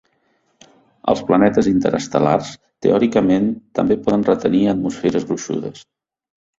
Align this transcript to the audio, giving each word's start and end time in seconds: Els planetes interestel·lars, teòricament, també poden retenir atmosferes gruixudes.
Els 1.13 1.21
planetes 1.27 1.69
interestel·lars, 1.73 2.51
teòricament, 2.87 3.49
també 3.81 4.01
poden 4.09 4.29
retenir 4.35 4.67
atmosferes 4.77 5.33
gruixudes. 5.33 5.91